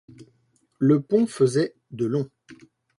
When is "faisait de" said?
1.27-2.07